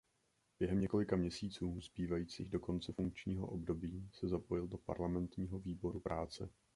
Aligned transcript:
Během 0.59 0.79
několika 0.79 1.15
měsíců 1.15 1.81
zbývajících 1.81 2.49
do 2.49 2.59
konce 2.59 2.93
funkčního 2.93 3.47
období 3.47 4.09
se 4.13 4.27
zapojil 4.27 4.67
do 4.67 4.77
parlamentního 4.77 5.59
výboru 5.59 5.99
práce. 5.99 6.49